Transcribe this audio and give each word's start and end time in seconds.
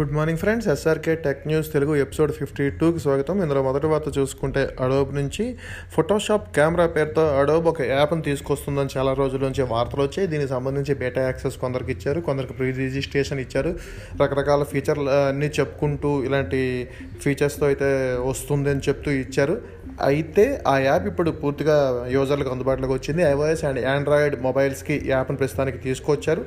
Good 0.00 0.12
morning 0.12 0.38
friends 0.38 0.68
SRK 0.68 1.14
tech 1.14 1.46
news 1.46 1.72
Telugu 1.72 1.96
episode 1.96 2.32
fifty 2.32 2.70
టూకి 2.70 2.98
స్వాగతం. 2.98 3.42
ఇందులో 3.42 3.62
మొదటి 3.62 3.86
వార్త 3.86 4.18
చూసుకుంటే 4.18 4.76
అడోబ్ 4.80 5.14
నుంచి 5.14 5.56
ఫోటోషాప్ 5.92 6.56
కెమెరా 6.56 6.86
పేరుతో 6.86 7.38
అడోబ్ 7.38 7.66
ఒక 7.66 7.82
యాప్ని 7.82 8.22
తీసుకొస్తుందని 8.22 8.98
చాలా 8.98 9.12
రోజుల 9.12 9.40
నుంచి 9.40 9.62
వార్తలు 9.62 10.02
వచ్చాయి. 10.02 10.28
దీనికి 10.28 10.48
సంబంధించి 10.48 10.94
బేటా 10.94 11.22
యాక్సెస్ 11.22 11.56
కొందరికి 11.56 11.92
ఇచ్చారు 11.92 12.20
కొందరికి 12.20 12.52
ప్రీ 12.52 12.72
రిజిస్ట్రేషన్ 12.72 13.40
ఇచ్చారు. 13.40 13.74
రకరకాల 14.22 14.62
ఫీచర్లు 14.62 15.10
అన్నీ 15.10 15.46
చెప్పుకుంటూ 15.46 16.24
ఇలాంటి 16.24 16.88
ఫీచర్స్తో 17.22 17.66
అయితే 17.66 18.16
వస్తుంది 18.28 18.70
అని 18.70 18.80
చెప్తూ 18.80 19.10
ఇచ్చారు. 19.10 19.60
అయితే 20.08 20.44
ఆ 20.72 20.74
యాప్ 20.88 21.06
ఇప్పుడు 21.10 21.30
పూర్తిగా 21.42 21.76
యూజర్లకు 22.14 22.50
అందుబాటులోకి 22.54 22.94
వచ్చింది. 22.98 23.22
ఐఓఎస్ 23.32 23.64
అండ్ 23.68 23.80
ఆండ్రాయిడ్ 23.94 24.36
మొబైల్స్కి 24.46 24.96
యాప్ను 25.12 25.36
ప్రస్తుతానికి 25.42 25.78
తీసుకొచ్చారు. 25.86 26.44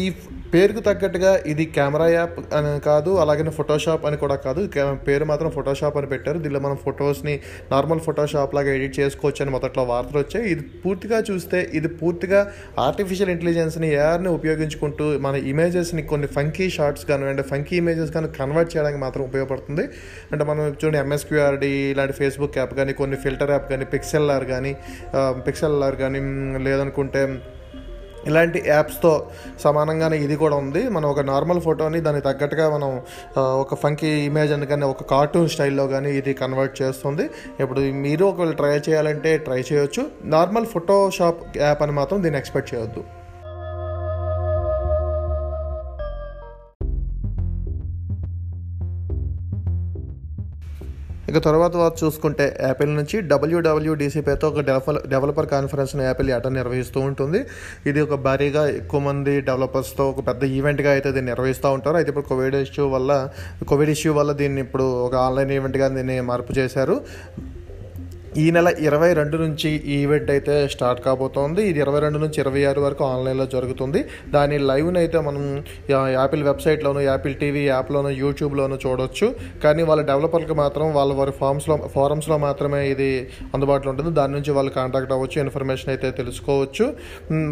ఈ 0.00 0.02
పేరుకు 0.54 0.80
తగ్గట్టుగా 0.88 1.32
ఇది 1.52 1.64
కెమెరా 1.76 2.08
యాప్ 2.14 2.36
అని 2.56 2.72
కాదు 2.88 3.12
అలాగే 3.22 3.44
ఫోటోషాప్ 3.58 4.04
అని 4.08 4.16
కూడా 4.24 4.36
కాదు. 4.46 4.60
పేరు 5.08 5.24
మాత్రం 5.30 5.50
ఫోటోషాప్ 5.56 5.96
అని 6.00 6.08
పెట్టారు. 6.12 6.38
దీనిలో 6.44 6.60
మనం 6.66 6.78
ఫొటోస్ని 6.84 7.34
నార్మల్ 7.72 8.02
ఫోటోషాప్ 8.06 8.54
లాగా 8.56 8.70
ఎడిట్ 8.76 8.94
చేసుకోవచ్చు 9.00 9.42
అని 9.44 9.52
మొదట్లో 9.56 9.84
వార్తలు 9.92 10.18
వచ్చాయి. 10.22 10.44
ఇది 10.52 10.62
పూర్తిగా 10.84 11.18
చూస్తే 11.30 11.60
ఇది 11.78 11.88
పూర్తిగా 12.00 12.40
ఆర్టిఫిషియల్ 12.86 13.30
ఇంటెలిజెన్స్ని 13.34 13.88
ఏఆర్ని 14.00 14.30
ఉపయోగించుకుంటూ 14.38 15.04
మన 15.26 15.34
ఇమేజెస్ని 15.52 16.04
కొన్ని 16.12 16.30
ఫంకీ 16.36 16.68
షార్ట్స్ 16.76 17.06
కానీ 17.10 17.30
అంటే 17.32 17.44
ఫంకీ 17.52 17.76
ఇమేజెస్ 17.82 18.12
కానీ 18.16 18.28
కన్వర్ట్ 18.38 18.70
చేయడానికి 18.74 19.00
మాత్రం 19.04 19.24
ఉపయోగపడుతుంది. 19.28 19.86
అంటే 20.32 20.44
మనం 20.50 20.62
చూడండి 20.80 20.98
ఎంఎస్క్యూఆర్డి 21.04 21.72
ఇలాంటి 21.94 22.16
ఫేస్బుక్ 22.20 22.58
యాప్ 22.60 22.74
కానీ 22.80 22.83
కానీ 22.84 22.96
కొన్ని 23.02 23.18
ఫిల్టర్ 23.24 23.54
యాప్ 23.56 23.68
కానీ 23.74 23.88
పిక్సెల్ఆర్ 23.96 24.48
కానీ 24.54 24.74
పిక్సెల్ఆర్ 25.48 25.98
కానీ 26.04 26.20
లేదనుకుంటే 26.68 27.24
ఇలాంటి 28.30 28.58
యాప్స్తో 28.66 29.10
సమానంగానే 29.62 30.16
ఇది 30.26 30.36
కూడా 30.42 30.56
ఉంది. 30.62 30.82
మనం 30.94 31.06
ఒక 31.14 31.22
నార్మల్ 31.30 31.60
ఫోటోని 31.66 31.98
దానికి 32.06 32.24
తగ్గట్టుగా 32.28 32.66
మనం 32.74 32.90
ఒక 33.62 33.76
ఫంకీ 33.82 34.10
ఇమేజ్ 34.28 34.52
అని 34.56 34.66
కానీ 34.70 34.86
ఒక 34.92 35.04
కార్టూన్ 35.10 35.50
స్టైల్లో 35.54 35.84
కానీ 35.94 36.12
ఇది 36.20 36.32
కన్వర్ట్ 36.42 36.74
చేస్తుంది. 36.82 37.26
ఇప్పుడు 37.62 37.82
మీరు 38.04 38.24
ఒకవేళ 38.30 38.54
ట్రై 38.60 38.72
చేయాలంటే 38.86 39.32
ట్రై 39.48 39.60
చేయొచ్చు. 39.70 40.04
నార్మల్ 40.36 40.68
ఫోటోషాప్ 40.74 41.42
యాప్ 41.64 41.82
అని 41.86 41.94
మాత్రం 42.00 42.22
దీన్ని 42.26 42.40
ఎక్స్పెక్ట్ 42.42 42.72
చేయొద్దు. 42.72 43.02
ఇక 51.30 51.38
తర్వాత 51.46 51.74
చూసుకుంటే 52.00 52.46
యాపిల్ 52.68 52.90
నుంచి 52.98 53.16
డబ్ల్యూడబ్ల్యూడిసి 53.30 54.20
పేరుతో 54.26 54.48
ఒక 54.52 54.62
డెవలపర్ 54.68 54.98
డెవలపర్ 55.12 55.48
కాన్ఫరెన్స్ను 55.54 56.02
యాపిల్ 56.08 56.30
ఏటా 56.36 56.50
నిర్వహిస్తూ 56.60 56.98
ఉంటుంది. 57.08 57.40
ఇది 57.90 58.00
ఒక 58.06 58.16
భారీగా 58.26 58.62
ఎక్కువ 58.80 59.00
మంది 59.08 59.34
డెవలపర్స్తో 59.48 60.04
ఒక 60.12 60.22
పెద్ద 60.28 60.44
ఈవెంట్గా 60.58 60.92
అయితే 60.96 61.10
దీన్ని 61.16 61.30
నిర్వహిస్తూ 61.32 61.70
ఉంటారు. 61.78 61.98
అయితే 62.00 62.10
ఇప్పుడు 62.12 62.28
కోవిడ్ 62.32 62.56
ఇష్యూ 62.66 62.86
వల్ల 62.94 63.10
కోవిడ్ 63.72 63.92
ఇష్యూ 63.96 64.12
వల్ల 64.20 64.32
దీన్ని 64.42 64.62
ఇప్పుడు 64.66 64.86
ఒక 65.08 65.16
ఆన్లైన్ 65.26 65.52
ఈవెంట్గా 65.58 65.88
దీన్ని 65.98 66.18
మార్పు 66.30 66.54
చేశారు. 66.60 66.96
ఈ 68.42 68.44
నెల 68.54 68.68
ఇరవై 68.86 69.08
రెండు 69.18 69.36
నుంచి 69.42 69.70
ఈ 69.92 69.96
ఈవెంట్ 70.04 70.30
అయితే 70.34 70.54
స్టార్ట్ 70.72 71.00
కాబోతోంది. 71.04 71.60
ఇది 71.70 71.78
ఇరవై 71.82 71.98
రెండు 72.04 72.18
నుంచి 72.22 72.38
ఇరవై 72.42 72.62
ఆరు 72.70 72.80
వరకు 72.84 73.02
ఆన్లైన్లో 73.10 73.46
జరుగుతుంది. 73.52 74.00
దాని 74.34 74.56
లైవ్ని 74.70 74.98
అయితే 75.02 75.18
మనం 75.26 75.42
యాపిల్ 76.16 76.42
వెబ్సైట్లోను 76.48 77.00
యాపిల్ 77.08 77.34
టీవీ 77.42 77.62
యాప్లోను 77.66 78.10
యూట్యూబ్లోను 78.22 78.78
చూడొచ్చు. 78.84 79.26
కానీ 79.64 79.82
వాళ్ళ 79.90 80.02
డెవలపర్లకు 80.10 80.56
మాత్రం 80.62 80.86
వాళ్ళ 80.98 81.12
వారి 81.20 81.34
ఫార్మ్స్లో 81.40 81.76
ఫారమ్స్లో 81.94 82.38
మాత్రమే 82.46 82.80
ఇది 82.94 83.08
అందుబాటులో 83.58 83.92
ఉంటుంది. 83.94 84.12
దాని 84.18 84.34
నుంచి 84.38 84.52
వాళ్ళు 84.58 84.72
కాంటాక్ట్ 84.78 85.14
అవ్వచ్చు 85.18 85.38
ఇన్ఫర్మేషన్ 85.44 85.92
అయితే 85.94 86.10
తెలుసుకోవచ్చు. 86.20 86.88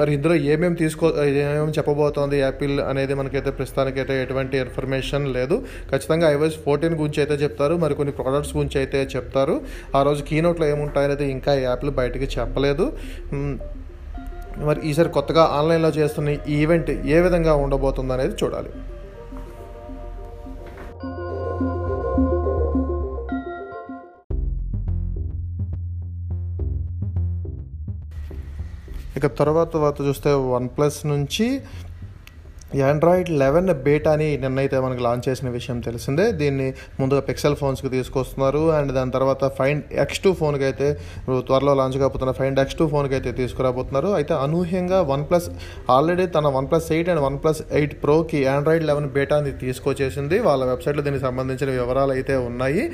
మరి 0.00 0.12
ఇందులో 0.18 0.36
ఏమేమి 0.54 0.78
తీసుకో 0.82 1.12
ఏమేమి 1.44 1.76
చెప్పబోతోంది 1.78 2.38
యాపిల్ 2.46 2.76
అనేది 2.90 3.14
మనకైతే 3.22 3.52
ప్రస్తుతానికైతే 3.60 4.16
ఎటువంటి 4.24 4.58
ఇన్ఫర్మేషన్ 4.64 5.26
లేదు. 5.38 5.58
ఖచ్చితంగా 5.92 6.26
ఐవైస్ 6.34 6.58
ఫోర్టీన్ 6.66 6.98
గురించి 7.04 7.22
అయితే 7.24 7.38
చెప్తారు. 7.44 7.76
మరి 7.86 8.00
కొన్ని 8.02 8.16
ప్రోడక్ట్స్ 8.20 8.54
గురించి 8.58 8.78
అయితే 8.84 9.00
చెప్తారు. 9.16 9.56
ఆ 9.98 10.02
రోజు 10.10 10.22
కీనోట్లో 10.32 10.70
ఏముంటాయనేది 10.74 11.26
ఇంకా 11.36 11.54
యాప్లు 11.66 11.92
బయటకి 12.00 12.28
చెప్పలేదు. 12.38 12.86
మరి 14.68 14.80
ఈసారి 14.88 15.10
కొత్తగా 15.18 15.44
ఆన్లైన్లో 15.58 15.90
చేస్తున్న 16.00 16.36
ఈవెంట్ 16.62 16.90
ఏ 17.14 17.20
విధంగా 17.26 17.54
ఉండబోతుంది 17.64 18.12
అనేది 18.16 18.34
చూడాలి. 18.42 18.72
ఇక 29.16 29.26
తర్వాత 29.40 29.68
తర్వాత 29.72 29.98
చూస్తే 30.08 30.30
వన్ 30.52 30.68
ప్లస్ 30.76 31.00
నుంచి 31.06 31.46
ఆండ్రాయిడ్ 32.90 33.30
లెవెన్ 33.42 33.68
బేట్ 33.86 34.06
అని 34.12 34.28
నిన్నైతే 34.44 34.76
మనకి 34.84 35.02
లాంచ్ 35.06 35.24
చేసిన 35.28 35.48
విషయం 35.56 35.78
తెలిసిందే. 35.86 36.26
దీన్ని 36.40 36.68
ముందుగా 37.00 37.22
పిక్సెల్ 37.28 37.56
ఫోన్స్కి 37.62 37.90
తీసుకొస్తున్నారు. 37.96 38.62
అండ్ 38.76 38.92
దాని 38.98 39.12
తర్వాత 39.16 39.50
ఫైండ్ 39.58 39.84
ఎక్స్ 40.04 40.20
టూ 40.24 40.32
ఫోన్కి 40.40 40.66
అయితే 40.70 40.88
త్వరలో 41.48 41.74
లాంచ్ 41.80 41.98
కాబోతున్న 42.02 42.34
ఫైండ్ 42.40 42.60
ఎక్స్ 42.64 42.78
టూ 42.80 42.86
ఫోన్కి 42.94 43.16
అయితే 43.18 43.32
తీసుకురాబోతున్నారు. 43.40 44.10
అయితే 44.20 44.34
అనూహ్యంగా 44.44 45.00
వన్ 45.12 45.24
ప్లస్ 45.30 45.48
ఆల్రెడీ 45.96 46.26
తన 46.36 46.46
OnePlus 46.72 46.88
eight 46.96 47.10
and 47.14 47.22
OnePlus 47.44 47.62
eight 47.80 47.96
ప్రోకి 48.04 48.40
Android 48.54 48.86
eleven 48.90 49.08
బేటాని 49.16 49.52
తీసుకొచ్చేసింది. 49.64 50.38
వాళ్ళ 50.48 50.62
వెబ్సైట్లో 50.72 51.04
దీనికి 51.08 51.24
సంబంధించిన 51.28 51.70
వివరాలు 51.78 52.14
అయితే 52.16 52.36
ఉన్నాయి. 52.48 52.84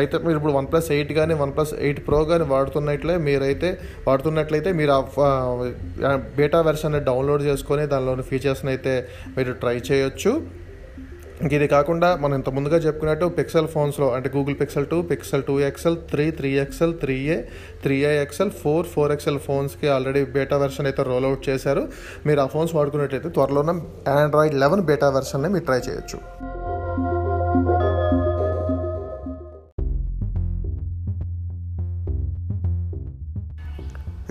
అయితే 0.00 0.14
మీరు 0.26 0.36
ఇప్పుడు 0.40 0.54
వన్ 0.58 0.68
ప్లస్ 0.72 0.88
ఎయిట్ 0.96 1.12
కానీ 1.20 1.34
వన్ 1.42 1.52
ప్లస్ 1.56 1.74
ఎయిట్ 1.86 2.00
ప్రో 2.08 2.20
కానీ 2.30 2.44
వాడుతున్నట్లే 2.54 3.16
మీరైతే 3.26 3.70
వాడుతున్నట్లయితే 4.08 4.70
మీరు 4.80 4.92
ఆ 4.96 5.00
బేటా 6.38 6.60
వెర్షన్ 6.68 6.96
డౌన్లోడ్ 7.08 7.42
చేసుకొని 7.48 7.84
దానిలోని 7.92 8.24
ఫీచర్స్ని 8.30 8.70
అయితే 8.74 8.94
మీరు 9.36 9.52
ట్రై 9.52 9.76
చేయొచ్చు. 9.90 10.32
ఇది 11.56 11.66
కాకుండా 11.68 12.08
మనం 12.16 12.34
ఇంత 12.34 12.48
ముందుగా 12.48 12.76
చెప్పుకున్నట్టు 12.76 13.26
పిక్సెల్ 13.38 13.68
ఫోన్స్లో 13.68 14.06
అంటే 14.14 14.28
Google 14.36 14.56
Pixel 14.60 14.86
two 14.86 15.02
Pixel 15.02 15.42
two 15.48 15.60
XL 15.60 15.96
three 16.12 16.30
three 16.30 16.50
XL 16.58 16.94
three 17.02 17.16
A 17.34 17.36
three 17.82 17.96
A 18.10 18.12
XL 18.22 18.50
four 18.50 18.86
four 18.86 19.12
XL 19.12 19.38
ఫోన్స్కి 19.38 19.88
already 19.88 20.24
beta 20.24 20.56
version 20.56 20.86
అయితే 20.86 21.02
రోల్ 21.02 21.24
అవుట్ 21.24 21.48
చేశారు. 21.48 21.82
మీరు 22.26 22.40
ఆ 22.40 22.46
ఫోన్స్ 22.46 22.74
వాడుకున్నట్లయితే 22.74 23.28
త్వరలోనే 23.28 23.74
ఆండ్రాయిడ్ 24.10 24.54
లెవెన్ 24.54 24.82
బేటా 24.82 25.10
వెర్షన్ని 25.10 25.48
మీరు 25.48 25.64
ట్రై 25.64 25.78
చేయొచ్చు. 25.78 26.20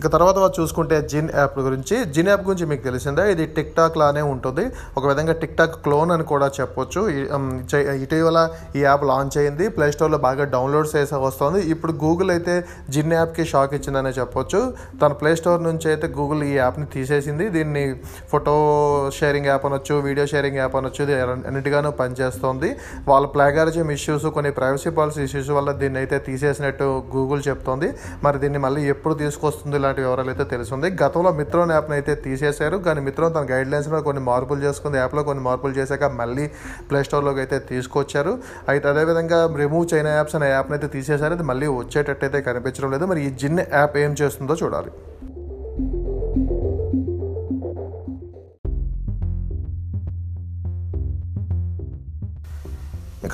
ఇక 0.06 0.10
తర్వాత 0.14 0.48
చూసుకుంటే 0.56 0.96
జిన్ 1.12 1.30
యాప్ 1.36 1.56
గురించి. 1.68 1.96
జిన్ 2.16 2.28
యాప్ 2.32 2.42
గురించి 2.48 2.66
మీకు 2.72 2.84
తెలిసిందే 2.88 3.24
ఇది 3.34 3.46
టిక్ 3.56 3.72
టాక్ 3.78 3.96
లానే 4.02 4.24
ఉంటుంది. 4.32 4.64
ఒక 5.00 5.04
విధంగా 5.12 5.34
టిక్ 5.42 5.56
టాక్ 5.60 5.76
క్లోన్ 5.86 6.12
అని 6.16 6.26
కూడా 6.32 6.48
చెప్పొచ్చు. 6.58 7.02
ఇటీవల 8.04 8.40
ఈ 8.78 8.82
యాప్ 8.88 9.04
లాంచ్ 9.12 9.36
అయింది. 9.42 9.68
ప్లే 9.76 9.88
స్టోర్లో 9.96 10.20
బాగా 10.26 10.46
డౌన్లోడ్ 10.56 10.90
చేసే 10.92 11.20
వస్తుంది. 11.24 11.62
ఇప్పుడు 11.76 11.96
గూగుల్ 12.04 12.32
అయితే 12.36 12.58
జిన్ 12.96 13.16
యాప్కి 13.18 13.46
షాక్ 13.54 13.74
ఇచ్చిందనే 13.78 14.12
చెప్పొచ్చు. 14.20 14.62
తన 15.02 15.12
ప్లే 15.22 15.32
స్టోర్ 15.42 15.64
నుంచి 15.70 15.90
అయితే 15.94 16.10
గూగుల్ 16.20 16.44
ఈ 16.50 16.52
యాప్ని 16.62 16.86
తీసేసింది. 16.98 17.48
దీన్ని 17.58 17.84
ఫోటో 18.34 18.54
షేరింగ్ 19.20 19.50
యాప్ 19.52 19.66
అనొచ్చు 19.72 19.98
వీడియో 20.08 20.28
షేరింగ్ 20.34 20.62
యాప్ 20.64 20.78
అనొచ్చు 20.82 21.02
ఇది 21.08 21.18
అన్నిటిగానూ 21.50 21.94
పనిచేస్తుంది. 22.04 22.72
వాళ్ళ 23.12 23.26
ప్లాగారిజం 23.38 23.92
ఇష్యూస్ 23.98 24.30
కొన్ని 24.38 24.54
ప్రైవసీ 24.62 24.94
పాలసీ 25.00 25.24
ఇష్యూస్ 25.30 25.52
వల్ల 25.60 25.72
దీన్ని 25.82 26.02
అయితే 26.04 26.20
తీసేసినట్టు 26.30 26.90
గూగుల్ 27.18 27.44
చెప్తోంది. 27.50 27.92
మరి 28.28 28.38
దీన్ని 28.46 28.62
మళ్ళీ 28.68 28.84
ఎప్పుడు 28.96 29.18
తీసుకొస్తుంది 29.26 29.78
ఇలాంటి 29.82 29.94
వివరాలు 30.04 30.32
అయితే 30.34 30.46
తెలుస్తుంది 30.54 30.88
గతంలో 31.04 31.32
మిత్రోన్ 31.40 31.74
యాప్ని 31.76 31.96
అయితే 31.98 32.16
తీసేశారు. 32.26 32.78
కానీ 32.88 33.02
మిత్రోన్ 33.08 33.34
తన 33.38 33.46
గైడ్ 33.54 33.72
లైన్స్లో 33.74 34.02
కొన్ని 34.10 34.24
మార్పులు 34.30 34.62
చేసుకుంది 34.66 34.98
యాప్లో 35.02 35.24
కొన్ని 35.30 35.44
మార్పులు 35.48 35.76
చేశాక 35.80 36.12
మళ్ళీ 36.22 36.46
ప్లే 36.92 37.02
స్టోర్లోకి 37.10 37.40
అయితే 37.46 37.60
తీసుకొచ్చారు. 37.72 38.36
అయితే 38.74 38.88
అదేవిధంగా 38.94 39.42
రిమూవ్ 39.64 39.88
చైనా 39.94 40.14
యాప్స్ 40.20 40.38
అనే 40.40 40.50
యాప్ని 40.56 40.78
అయితే 40.80 40.90
తీసేశారు. 40.98 41.34
అది 41.40 41.48
మళ్ళీ 41.52 41.70
వచ్చేటట్టు 41.82 42.26
అయితే 42.30 42.42
కనిపించడం 42.50 42.92
లేదు. 42.96 43.08
మరి 43.14 43.24
ఈ 43.28 43.32
జిన్ 43.44 43.66
యాప్ 43.80 43.98
ఏం 44.06 44.16
చేస్తుందో 44.22 44.56
చూడాలి. 44.64 44.94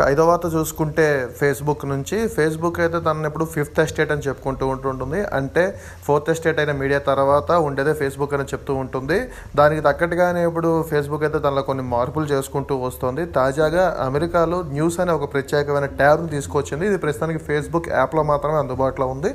ఇంకా 0.01 0.09
ఐదో 0.13 0.23
వార్త 0.27 0.47
చూసుకుంటే 0.53 1.03
ఫేస్బుక్ 1.39 1.83
నుంచి 1.91 2.17
ఫేస్బుక్ 2.35 2.77
అయితే 2.83 2.99
తనని 3.07 3.27
ఇప్పుడు 3.29 3.45
ఫిఫ్త్ 3.55 3.79
ఎస్టేట్ 3.83 4.11
అని 4.13 4.23
చెప్పుకుంటూ 4.27 4.65
ఉంటుంటుంది. 4.73 5.19
అంటే 5.37 5.63
ఫోర్త్ 6.05 6.29
ఎస్టేట్ 6.33 6.59
అయిన 6.61 6.73
మీడియా 6.79 6.99
తర్వాత 7.09 7.49
ఉండేదే 7.65 7.93
ఫేస్బుక్ 7.99 8.33
అని 8.37 8.45
చెప్తూ 8.51 8.75
ఉంటుంది. 8.83 9.17
దానికి 9.59 9.81
తగ్గట్టుగానే 9.87 10.41
ఇప్పుడు 10.49 10.69
ఫేస్బుక్ 10.91 11.25
అయితే 11.27 11.41
తనలో 11.43 11.63
కొన్ని 11.67 11.83
మార్పులు 11.91 12.29
చేసుకుంటూ 12.31 12.77
వస్తుంది. 12.85 13.25
తాజాగా 13.37 13.83
అమెరికాలో 14.07 14.59
న్యూస్ 14.77 14.97
అనే 15.05 15.13
ఒక 15.19 15.27
ప్రత్యేకమైన 15.35 15.89
ట్యాబ్ని 16.01 16.31
తీసుకొచ్చింది. 16.35 16.87
ఇది 16.91 16.97
ప్రస్తుతానికి 17.05 17.41
ఫేస్బుక్ 17.49 17.89
యాప్లో 17.97 18.23
మాత్రమే 18.31 18.57
అందుబాటులో 18.63 19.09
ఉంది. 19.15 19.31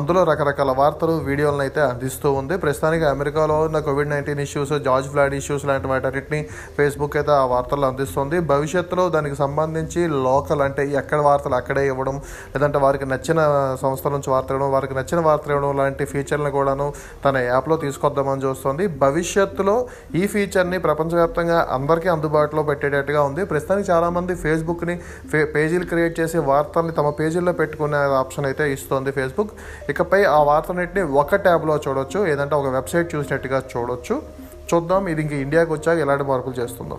అందులో 0.00 0.22
రకరకాల 0.32 0.74
వార్తలు 0.82 1.16
వీడియోలను 1.30 1.64
అయితే 1.68 1.82
అందిస్తూ 1.90 2.30
ఉంది. 2.42 2.56
ప్రస్తుతానికి 2.66 3.08
అమెరికాలో 3.14 3.58
ఉన్న 3.70 3.84
covid 3.88 4.12
nineteen 4.14 4.44
issues 4.46 4.74
George 4.90 5.10
Floyd 5.14 5.38
issues 5.40 5.66
లాంటి 5.72 5.90
వాటన్నిటిని 5.94 6.42
ఫేస్బుక్ 6.78 7.18
అయితే 7.22 7.34
ఆ 7.40 7.42
వార్తలు 7.54 7.90
అందిస్తుంది. 7.92 8.38
భవిష్యత్తులో 8.54 9.06
దానికి 9.18 9.38
సంబంధించి 9.44 10.08
లోకల్ 10.26 10.62
అంటే 10.66 10.82
ఎక్కడ 11.00 11.18
వార్తలు 11.28 11.56
అక్కడే 11.60 11.82
ఇవ్వడం 11.86 12.16
లేదంటే 12.52 12.78
వారికి 12.84 13.06
నచ్చిన 13.12 13.40
సంస్థల 13.82 14.12
నుంచి 14.16 14.30
వార్తలు 14.34 14.56
ఇవ్వడం 14.56 14.72
వారికి 14.76 14.94
నచ్చిన 14.98 15.20
వార్తలు 15.26 15.52
ఇవ్వడం 15.54 15.76
లాంటి 15.80 16.04
ఫీచర్లను 16.12 16.52
కూడాను 16.58 16.86
తన 17.24 17.36
యాప్లో 17.50 17.76
తీసుకొద్దామని 17.84 18.44
చూస్తుంది. 18.46 18.86
భవిష్యత్తులో 19.04 19.76
ఈ 20.14 20.24
ఫీచర్ని 20.34 20.78
ప్రపంచవ్యాప్తంగా 20.78 21.58
అందరికీ 21.78 22.08
అందుబాటులో 22.08 22.64
పెట్టేటట్టుగా 22.70 23.22
ఉంది. 23.30 23.44
ప్రస్తుతానికి 23.44 23.88
చాలామంది 23.92 24.34
ఫేస్బుక్ని 24.44 24.96
ఫే 25.32 25.40
పేజీలు 25.56 25.88
క్రియేట్ 25.92 26.14
చేసి 26.20 26.38
వార్తల్ని 26.50 26.94
తమ 26.98 27.10
పేజీల్లో 27.20 27.54
పెట్టుకునే 27.60 28.02
ఆప్షన్ 28.22 28.46
అయితే 28.50 28.66
ఇస్తుంది 28.72 29.12
ఫేస్బుక్ 29.18 29.52
ఇకపై 29.94 30.22
ఆ 30.36 30.38
వార్తలన్నింటినీ 30.50 31.02
ఒక 31.22 31.42
ట్యాబ్లో 31.46 31.76
చూడొచ్చు 31.86 32.20
ఏదంటే 32.32 32.54
ఒక 32.60 32.68
వెబ్సైట్ 32.76 33.08
చూసినట్టుగా 33.14 33.60
చూడొచ్చు. 33.72 34.16
చూద్దాం 34.70 35.04
ఇది 35.12 35.20
ఇంక 35.22 35.34
ఇండియాకి 35.44 35.70
వచ్చాక 35.72 35.98
ఎలాంటి 35.98 36.24
మార్పులు 36.24 36.56
చేస్తుందో. 36.60 36.96